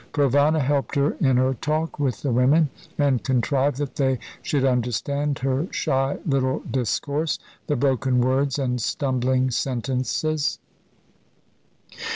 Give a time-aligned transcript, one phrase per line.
[0.15, 5.37] Provana helped her in her talk with the women, and contrived that they should understand
[5.37, 10.57] her shy little discourse, the broken words and stumbling sentences.